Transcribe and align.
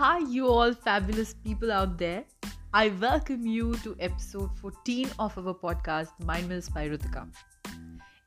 Hi, 0.00 0.20
you 0.20 0.46
all 0.48 0.72
fabulous 0.72 1.34
people 1.34 1.70
out 1.70 1.98
there. 1.98 2.24
I 2.72 2.88
welcome 2.88 3.46
you 3.46 3.74
to 3.82 3.94
episode 4.00 4.48
14 4.58 5.10
of 5.18 5.36
our 5.36 5.52
podcast, 5.52 6.08
Mind 6.24 6.48
Mills 6.48 6.70
by 6.70 6.88
Rutika. 6.88 7.28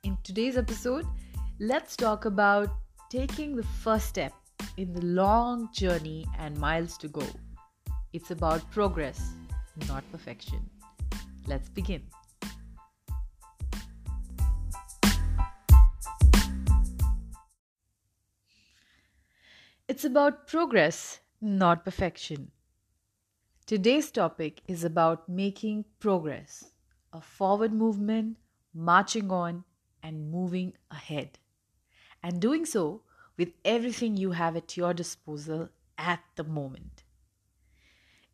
In 0.04 0.15
today's 0.23 0.55
episode, 0.55 1.07
let's 1.59 1.96
talk 1.96 2.25
about 2.25 2.70
taking 3.09 3.55
the 3.55 3.64
first 3.64 4.05
step 4.07 4.33
in 4.78 4.93
the 4.93 5.04
long 5.04 5.68
journey 5.73 6.28
and 6.38 6.55
miles 6.59 6.96
to 7.00 7.07
go. 7.07 7.25
It's 8.14 8.29
about 8.29 8.69
progress, 8.69 9.32
not 9.87 10.04
perfection. 10.11 10.69
Let's 11.47 11.69
begin. 11.69 12.04
It's 19.87 20.05
about 20.05 20.46
progress, 20.46 21.19
not 21.43 21.83
perfection. 21.83 22.52
Today's 23.65 24.11
topic 24.11 24.61
is 24.68 24.84
about 24.84 25.28
making 25.28 25.86
progress, 26.00 26.71
a 27.11 27.21
forward 27.21 27.74
movement, 27.74 28.38
marching 28.74 29.32
on, 29.32 29.64
and 30.01 30.32
moving 30.32 30.74
ahead. 30.89 31.39
And 32.22 32.39
doing 32.39 32.66
so 32.66 33.02
with 33.38 33.53
everything 33.66 34.16
you 34.16 34.31
have 34.31 34.56
at 34.56 34.78
your 34.78 34.94
disposal 34.94 35.70
at 35.98 36.22
the 36.36 36.44
moment. 36.44 37.03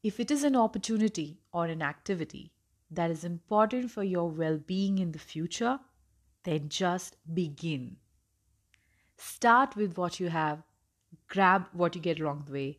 If 0.04 0.20
it 0.20 0.32
is 0.32 0.44
an 0.44 0.56
opportunity 0.56 1.40
or 1.52 1.66
an 1.66 1.82
activity 1.82 2.54
that 2.92 3.12
is 3.12 3.24
important 3.24 3.92
for 3.92 4.04
your 4.04 4.30
well 4.30 4.58
being 4.58 5.00
in 5.00 5.12
the 5.12 5.20
future, 5.20 5.80
then 6.44 6.70
just 6.70 7.18
begin. 7.34 7.98
Start 9.18 9.76
with 9.76 9.98
what 9.98 10.20
you 10.20 10.30
have 10.30 10.64
grab 11.28 11.68
what 11.74 11.96
you 11.96 12.02
get 12.02 12.20
along 12.20 12.44
the 12.46 12.54
way, 12.54 12.78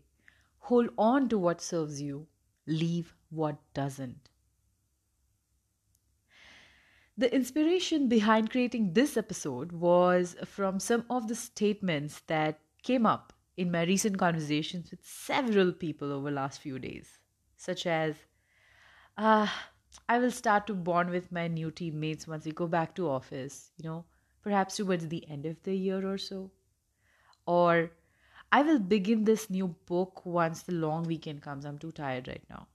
hold 0.60 0.90
on 0.96 1.28
to 1.28 1.38
what 1.38 1.60
serves 1.60 2.00
you, 2.00 2.26
leave 2.66 3.14
what 3.30 3.58
doesn't. 3.74 4.28
The 7.18 7.34
inspiration 7.34 8.08
behind 8.08 8.50
creating 8.50 8.94
this 8.94 9.16
episode 9.16 9.72
was 9.72 10.36
from 10.46 10.80
some 10.80 11.04
of 11.10 11.28
the 11.28 11.34
statements 11.34 12.20
that 12.28 12.60
came 12.82 13.04
up 13.04 13.34
in 13.56 13.70
my 13.70 13.82
recent 13.82 14.16
conversations 14.16 14.90
with 14.90 15.04
several 15.04 15.72
people 15.72 16.12
over 16.12 16.30
the 16.30 16.36
last 16.36 16.60
few 16.62 16.78
days, 16.78 17.18
such 17.56 17.86
as, 17.86 18.14
uh, 19.18 19.48
I 20.08 20.18
will 20.18 20.30
start 20.30 20.66
to 20.68 20.74
bond 20.74 21.10
with 21.10 21.30
my 21.30 21.46
new 21.46 21.70
teammates 21.70 22.26
once 22.26 22.46
we 22.46 22.52
go 22.52 22.66
back 22.66 22.94
to 22.94 23.10
office, 23.10 23.70
you 23.76 23.88
know, 23.88 24.06
perhaps 24.42 24.76
towards 24.76 25.08
the 25.08 25.28
end 25.28 25.44
of 25.44 25.62
the 25.62 25.74
year 25.74 26.10
or 26.10 26.16
so. 26.16 26.50
Or 27.46 27.90
I 28.52 28.62
will 28.62 28.80
begin 28.80 29.24
this 29.24 29.48
new 29.48 29.68
book 29.86 30.26
once 30.26 30.62
the 30.62 30.72
long 30.72 31.04
weekend 31.04 31.42
comes. 31.42 31.64
I'm 31.64 31.78
too 31.78 31.92
tired 31.92 32.26
right 32.26 32.44
now. 32.50 32.66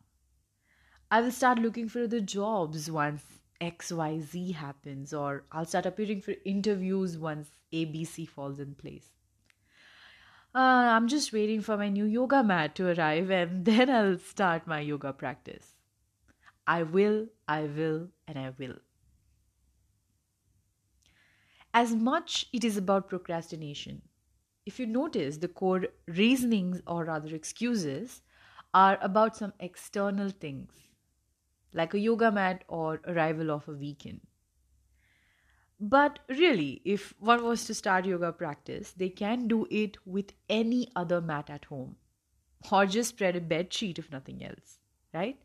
I 1.11 1.21
will 1.21 1.31
start 1.31 1.59
looking 1.59 1.89
for 1.89 2.03
other 2.03 2.21
jobs 2.21 2.89
once 2.89 3.23
XYZ 3.61 4.53
happens, 4.53 5.13
or 5.13 5.45
I'll 5.51 5.65
start 5.65 5.85
appearing 5.85 6.21
for 6.21 6.33
interviews 6.45 7.17
once 7.17 7.49
ABC 7.73 8.27
falls 8.27 8.59
in 8.59 8.75
place. 8.75 9.11
Uh, 10.53 10.95
I'm 10.95 11.09
just 11.09 11.33
waiting 11.33 11.61
for 11.61 11.75
my 11.75 11.89
new 11.89 12.05
yoga 12.05 12.41
mat 12.41 12.75
to 12.75 12.87
arrive 12.97 13.29
and 13.29 13.65
then 13.69 13.89
I'll 13.89 14.17
start 14.17 14.65
my 14.65 14.79
yoga 14.79 15.11
practice. 15.11 15.75
I 16.65 16.83
will, 16.83 17.27
I 17.47 17.63
will, 17.63 18.07
and 18.27 18.39
I 18.39 18.53
will. 18.57 18.77
As 21.73 21.93
much 21.93 22.47
it 22.53 22.63
is 22.63 22.77
about 22.77 23.09
procrastination, 23.09 24.01
if 24.66 24.80
you 24.80 24.85
notice, 24.85 25.38
the 25.38 25.47
core 25.47 25.88
reasonings 26.08 26.81
or 26.88 27.05
rather 27.05 27.35
excuses 27.35 28.21
are 28.73 28.97
about 29.01 29.35
some 29.38 29.53
external 29.59 30.29
things, 30.29 30.88
like 31.73 31.94
a 31.94 32.00
yoga 32.00 32.31
mat 32.31 32.63
or 32.67 33.01
arrival 33.07 33.51
of 33.51 33.67
a 33.67 33.73
weekend. 33.73 34.22
But 35.79 36.19
really, 36.29 36.81
if 36.85 37.13
one 37.19 37.44
was 37.44 37.66
to 37.66 37.73
start 37.73 38.06
yoga 38.06 38.31
practice, 38.31 38.91
they 38.94 39.09
can 39.09 39.47
do 39.47 39.67
it 39.69 39.97
with 40.06 40.34
any 40.50 40.89
other 40.95 41.22
mat 41.22 41.50
at 41.50 41.66
home 41.66 41.97
or 42.72 42.85
just 42.85 43.09
spread 43.09 43.35
a 43.35 43.41
bed 43.41 43.73
sheet 43.73 44.00
if 44.00 44.12
nothing 44.12 44.44
else, 44.44 44.79
right? 45.13 45.39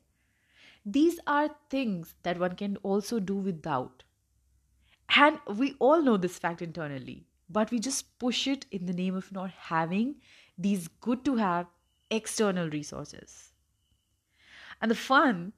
These 0.84 1.20
are 1.26 1.56
things 1.68 2.14
that 2.22 2.38
one 2.38 2.56
can 2.56 2.76
also 2.78 3.20
do 3.20 3.34
without. 3.36 4.04
And 5.16 5.40
we 5.46 5.74
all 5.78 6.02
know 6.02 6.16
this 6.16 6.38
fact 6.38 6.62
internally 6.62 7.26
but 7.50 7.70
we 7.70 7.78
just 7.78 8.18
push 8.18 8.46
it 8.46 8.66
in 8.70 8.86
the 8.86 8.92
name 8.92 9.14
of 9.14 9.32
not 9.32 9.50
having 9.50 10.14
these 10.56 10.88
good 11.00 11.24
to 11.24 11.36
have 11.36 11.66
external 12.10 12.70
resources. 12.70 13.52
And 14.80 14.90
the 14.90 14.94
fun 14.94 15.52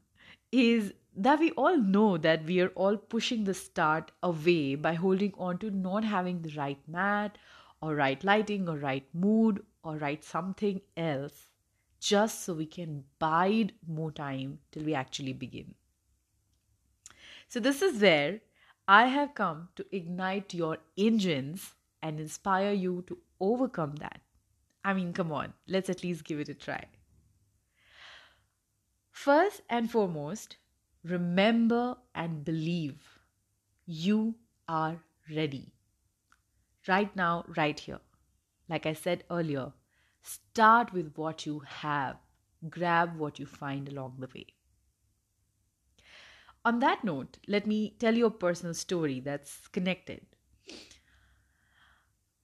is 0.51 0.93
that 1.17 1.39
we 1.39 1.51
all 1.53 1.77
know 1.77 2.17
that 2.17 2.45
we 2.45 2.61
are 2.61 2.69
all 2.69 2.97
pushing 2.97 3.45
the 3.45 3.55
start 3.55 4.11
away 4.23 4.75
by 4.75 4.95
holding 4.95 5.35
on 5.37 5.59
to 5.59 5.71
not 5.71 6.05
having 6.05 6.41
the 6.43 6.55
right 6.57 6.79
mat 6.89 7.37
or 7.81 7.95
right 7.95 8.23
lighting 8.25 8.69
or 8.69 8.77
right 8.77 9.07
mood 9.13 9.63
or 9.85 9.97
right 9.97 10.25
something 10.25 10.81
else 10.97 11.49
just 12.01 12.45
so 12.45 12.55
we 12.55 12.67
can 12.67 13.05
bide 13.19 13.73
more 13.87 14.11
time 14.11 14.59
till 14.73 14.85
we 14.85 14.95
actually 14.95 15.33
begin. 15.33 15.75
So, 17.49 17.61
this 17.61 17.83
is 17.83 18.01
where 18.01 18.41
I 18.89 19.07
have 19.07 19.35
come 19.35 19.69
to 19.77 19.87
ignite 19.95 20.55
your 20.55 20.79
engines 20.97 21.75
and 22.03 22.19
inspire 22.21 22.73
you 22.73 23.03
to 23.07 23.19
overcome 23.41 23.97
that. 23.97 24.21
I 24.85 24.95
mean, 24.95 25.13
come 25.13 25.33
on, 25.33 25.55
let's 25.69 25.89
at 25.91 26.03
least 26.03 26.25
give 26.25 26.41
it 26.41 26.49
a 26.49 26.55
try. 26.55 26.87
First 29.11 29.63
and 29.69 29.91
foremost, 29.91 30.57
remember 31.05 31.97
and 32.15 32.45
believe 32.45 33.21
you 33.87 34.35
are 34.69 35.03
ready. 35.31 35.73
Right 36.89 37.15
now, 37.15 37.45
right 37.57 37.79
here. 37.79 38.01
Like 38.69 38.87
I 38.87 38.93
said 38.95 39.25
earlier, 39.31 39.73
start 40.23 40.93
with 40.93 41.15
what 41.17 41.47
you 41.47 41.61
have, 41.61 42.17
grab 42.69 43.17
what 43.19 43.39
you 43.39 43.47
find 43.47 43.89
along 43.89 44.17
the 44.19 44.29
way. 44.35 44.47
On 46.65 46.79
that 46.79 47.05
note, 47.05 47.39
let 47.47 47.67
me 47.67 47.97
tell 47.99 48.17
you 48.17 48.27
a 48.27 48.31
personal 48.31 48.75
story 48.75 49.21
that's 49.21 49.67
connected. 49.69 50.27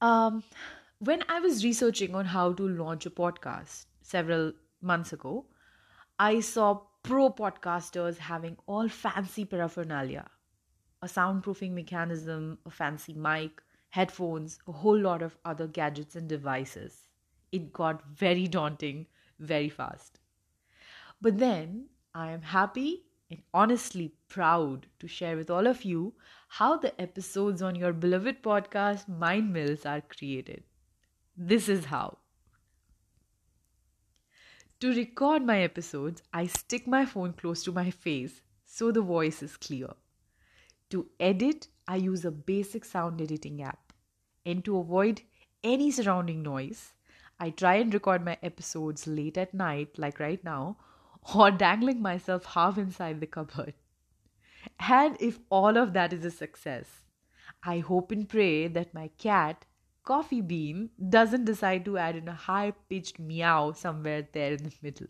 Um, 0.01 0.43
when 0.99 1.23
I 1.29 1.39
was 1.39 1.63
researching 1.63 2.15
on 2.15 2.25
how 2.25 2.53
to 2.53 2.67
launch 2.67 3.05
a 3.05 3.09
podcast 3.09 3.85
several 4.01 4.53
months 4.81 5.13
ago, 5.13 5.45
I 6.17 6.39
saw 6.41 6.81
pro 7.03 7.29
podcasters 7.31 8.17
having 8.17 8.57
all 8.67 8.87
fancy 8.89 9.45
paraphernalia 9.45 10.29
a 11.01 11.07
soundproofing 11.07 11.71
mechanism, 11.71 12.57
a 12.65 12.69
fancy 12.69 13.13
mic, 13.13 13.61
headphones, 13.89 14.59
a 14.67 14.71
whole 14.73 14.99
lot 14.99 15.21
of 15.21 15.37
other 15.45 15.65
gadgets 15.65 16.15
and 16.15 16.27
devices. 16.27 17.07
It 17.53 17.71
got 17.71 18.05
very 18.09 18.47
daunting 18.47 19.07
very 19.39 19.69
fast. 19.69 20.19
But 21.21 21.37
then 21.37 21.87
I 22.13 22.31
am 22.31 22.41
happy 22.41 23.05
and 23.29 23.41
honestly 23.53 24.13
proud 24.27 24.87
to 24.99 25.07
share 25.07 25.37
with 25.37 25.49
all 25.49 25.67
of 25.67 25.85
you 25.85 26.13
how 26.53 26.75
the 26.75 26.99
episodes 26.99 27.61
on 27.61 27.75
your 27.75 27.93
beloved 27.93 28.41
podcast 28.41 29.07
Mind 29.07 29.53
Mills 29.53 29.85
are 29.85 30.01
created. 30.01 30.63
This 31.37 31.69
is 31.69 31.85
how. 31.85 32.17
To 34.79 34.93
record 34.93 35.45
my 35.45 35.61
episodes, 35.61 36.23
I 36.33 36.47
stick 36.47 36.87
my 36.87 37.05
phone 37.05 37.33
close 37.33 37.63
to 37.63 37.71
my 37.71 37.91
face 37.91 38.41
so 38.65 38.91
the 38.91 39.01
voice 39.01 39.43
is 39.43 39.57
clear. 39.57 39.89
To 40.89 41.05
edit, 41.19 41.67
I 41.87 41.97
use 41.97 42.25
a 42.25 42.31
basic 42.31 42.83
sound 42.83 43.21
editing 43.21 43.61
app. 43.61 43.93
And 44.43 44.65
to 44.65 44.79
avoid 44.79 45.21
any 45.63 45.91
surrounding 45.91 46.41
noise, 46.41 46.93
I 47.39 47.51
try 47.51 47.75
and 47.75 47.93
record 47.93 48.25
my 48.25 48.37
episodes 48.41 49.05
late 49.05 49.37
at 49.37 49.53
night, 49.53 49.99
like 49.99 50.19
right 50.19 50.43
now, 50.43 50.77
or 51.35 51.51
dangling 51.51 52.01
myself 52.01 52.45
half 52.45 52.79
inside 52.79 53.19
the 53.19 53.27
cupboard. 53.27 53.75
And 54.79 55.17
if 55.19 55.39
all 55.49 55.77
of 55.77 55.93
that 55.93 56.13
is 56.13 56.23
a 56.23 56.31
success, 56.31 57.03
I 57.63 57.79
hope 57.79 58.11
and 58.11 58.27
pray 58.27 58.67
that 58.67 58.93
my 58.93 59.09
cat, 59.17 59.65
Coffee 60.03 60.41
Bean, 60.41 60.89
doesn't 61.09 61.45
decide 61.45 61.83
to 61.85 61.97
add 61.97 62.15
in 62.15 62.27
a 62.27 62.33
high 62.33 62.71
pitched 62.89 63.19
meow 63.19 63.73
somewhere 63.73 64.27
there 64.31 64.53
in 64.53 64.63
the 64.63 64.73
middle. 64.81 65.07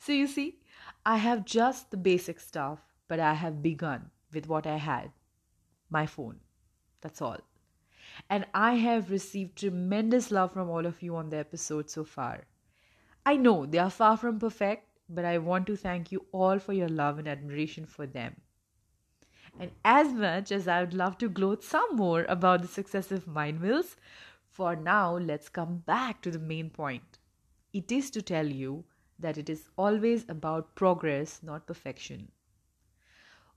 So 0.00 0.12
you 0.12 0.26
see, 0.26 0.60
I 1.06 1.18
have 1.18 1.44
just 1.44 1.90
the 1.90 1.96
basic 1.96 2.40
stuff, 2.40 2.80
but 3.06 3.20
I 3.20 3.34
have 3.34 3.62
begun 3.62 4.10
with 4.32 4.48
what 4.48 4.66
I 4.66 4.76
had 4.76 5.12
my 5.90 6.06
phone. 6.06 6.40
That's 7.00 7.22
all. 7.22 7.38
And 8.28 8.46
I 8.52 8.74
have 8.74 9.10
received 9.10 9.56
tremendous 9.56 10.30
love 10.30 10.52
from 10.52 10.68
all 10.68 10.84
of 10.84 11.00
you 11.02 11.16
on 11.16 11.30
the 11.30 11.38
episode 11.38 11.88
so 11.88 12.04
far. 12.04 12.44
I 13.24 13.36
know 13.36 13.66
they 13.66 13.78
are 13.78 13.90
far 13.90 14.16
from 14.16 14.38
perfect, 14.38 14.88
but 15.08 15.24
I 15.24 15.38
want 15.38 15.66
to 15.68 15.76
thank 15.76 16.10
you 16.12 16.26
all 16.32 16.58
for 16.58 16.72
your 16.72 16.88
love 16.88 17.18
and 17.18 17.28
admiration 17.28 17.86
for 17.86 18.06
them. 18.06 18.36
And 19.58 19.72
as 19.84 20.12
much 20.14 20.50
as 20.50 20.66
I 20.66 20.80
would 20.80 20.94
love 20.94 21.18
to 21.18 21.28
gloat 21.28 21.62
some 21.62 21.96
more 21.96 22.24
about 22.30 22.62
the 22.62 22.68
successive 22.68 23.26
Mind 23.26 23.60
Mills, 23.60 23.96
for 24.48 24.74
now, 24.74 25.18
let's 25.18 25.50
come 25.50 25.78
back 25.78 26.22
to 26.22 26.30
the 26.30 26.38
main 26.38 26.70
point. 26.70 27.18
it 27.72 27.92
is 27.92 28.10
to 28.12 28.22
tell 28.22 28.46
you 28.46 28.84
that 29.18 29.38
it 29.38 29.50
is 29.50 29.68
always 29.76 30.24
about 30.28 30.74
progress, 30.74 31.42
not 31.42 31.66
perfection. 31.66 32.30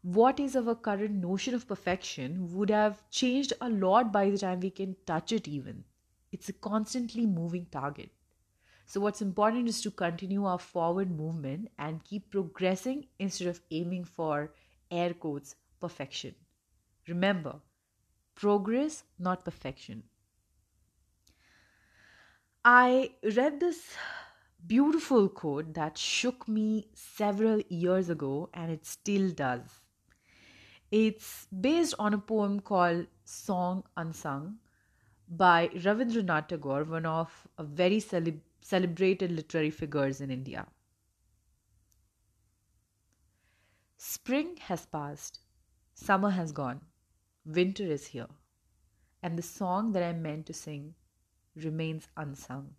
What 0.04 0.40
is 0.40 0.56
our 0.56 0.76
current 0.76 1.16
notion 1.16 1.56
of 1.56 1.68
perfection 1.68 2.54
would 2.54 2.70
have 2.70 3.10
changed 3.10 3.54
a 3.62 3.70
lot 3.70 4.12
by 4.12 4.30
the 4.30 4.38
time 4.38 4.60
we 4.60 4.70
can 4.70 4.96
touch 5.08 5.32
it, 5.32 5.48
even. 5.48 5.86
It's 6.32 6.50
a 6.50 6.54
constantly 6.54 7.26
moving 7.26 7.66
target. 7.72 8.12
So, 8.86 9.00
what's 9.02 9.22
important 9.22 9.68
is 9.68 9.82
to 9.82 9.92
continue 9.92 10.46
our 10.46 10.60
forward 10.60 11.10
movement 11.10 11.70
and 11.80 12.04
keep 12.04 12.30
progressing 12.30 13.08
instead 13.20 13.48
of 13.48 13.62
aiming 13.72 14.06
for 14.06 14.54
air 14.92 15.14
quotes 15.14 15.56
perfection. 15.82 16.36
Remember, 17.08 17.62
progress, 18.36 19.04
not 19.20 19.46
perfection. 19.46 20.04
I 22.66 23.12
read 23.36 23.60
this 23.60 23.96
beautiful 24.66 25.30
quote 25.30 25.74
that 25.76 25.96
shook 25.98 26.48
me 26.48 26.88
several 26.96 27.62
years 27.70 28.10
ago 28.10 28.50
and 28.54 28.72
it 28.72 28.86
still 28.86 29.30
does. 29.32 29.82
It's 30.92 31.48
based 31.48 31.96
on 31.98 32.14
a 32.14 32.20
poem 32.20 32.60
called 32.60 33.08
Song 33.24 33.84
Unsung 33.98 34.60
by 35.30 35.70
Ravindranath 35.70 36.50
Tagore, 36.50 36.84
one 36.86 37.06
of 37.06 37.48
a 37.58 37.64
very 37.64 38.00
cele- 38.00 38.42
celebrated 38.62 39.32
literary 39.32 39.72
figures 39.72 40.22
in 40.22 40.32
India. 40.32 40.68
Spring 43.96 44.58
has 44.58 44.86
passed, 44.86 45.40
summer 46.04 46.32
has 46.32 46.52
gone, 46.52 46.82
winter 47.46 47.84
is 47.84 48.08
here, 48.08 48.28
and 49.22 49.38
the 49.38 49.44
song 49.44 49.92
that 49.92 50.02
I 50.04 50.14
meant 50.14 50.48
to 50.48 50.54
sing 50.54 50.96
remains 51.56 52.08
unsung, 52.18 52.74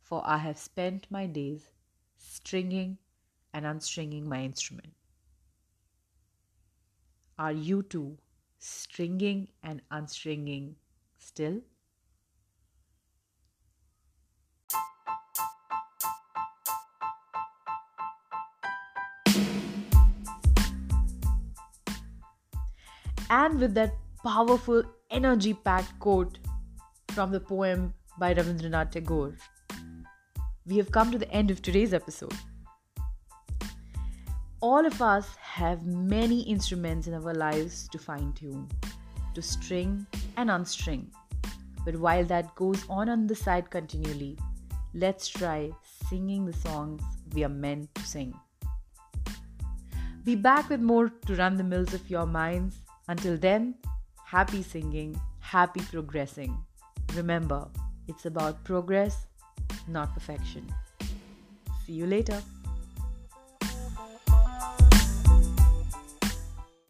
for 0.00 0.22
I 0.26 0.38
have 0.38 0.56
spent 0.56 1.10
my 1.10 1.26
days 1.26 1.70
stringing 2.16 2.96
and 3.52 3.66
unstringing 3.66 4.24
my 4.24 4.42
instrument. 4.42 4.94
Are 7.38 7.52
you 7.52 7.82
too 7.82 8.16
stringing 8.58 9.48
and 9.62 9.82
unstringing 9.90 10.76
still? 11.18 11.60
And 23.30 23.60
with 23.60 23.74
that 23.74 23.94
powerful, 24.22 24.82
energy 25.10 25.54
packed 25.54 25.98
quote 26.00 26.38
from 27.08 27.30
the 27.30 27.40
poem 27.40 27.92
by 28.18 28.34
Ravindranath 28.34 28.90
Tagore, 28.90 29.36
we 30.66 30.76
have 30.78 30.90
come 30.90 31.10
to 31.10 31.18
the 31.18 31.30
end 31.30 31.50
of 31.50 31.62
today's 31.62 31.92
episode. 31.92 32.34
All 34.60 34.84
of 34.84 35.00
us 35.00 35.36
have 35.36 35.86
many 35.86 36.40
instruments 36.42 37.06
in 37.06 37.14
our 37.14 37.34
lives 37.34 37.88
to 37.88 37.98
fine 37.98 38.32
tune, 38.32 38.68
to 39.34 39.42
string 39.42 40.06
and 40.36 40.50
unstring. 40.50 41.06
But 41.84 41.96
while 41.96 42.24
that 42.24 42.54
goes 42.54 42.82
on 42.88 43.08
on 43.08 43.26
the 43.26 43.34
side 43.34 43.70
continually, 43.70 44.36
let's 44.94 45.28
try 45.28 45.70
singing 46.08 46.44
the 46.44 46.52
songs 46.52 47.02
we 47.34 47.44
are 47.44 47.48
meant 47.48 47.94
to 47.94 48.02
sing. 48.02 48.34
Be 50.24 50.34
back 50.34 50.68
with 50.68 50.80
more 50.80 51.08
to 51.26 51.34
run 51.36 51.56
the 51.56 51.64
mills 51.64 51.94
of 51.94 52.10
your 52.10 52.26
minds. 52.26 52.76
Until 53.08 53.38
then, 53.38 53.74
happy 54.24 54.62
singing, 54.62 55.18
happy 55.40 55.80
progressing. 55.80 56.56
Remember, 57.14 57.68
it's 58.06 58.26
about 58.26 58.62
progress, 58.64 59.26
not 59.88 60.12
perfection. 60.12 60.66
See 61.86 61.94
you 61.94 62.06
later. 62.06 62.42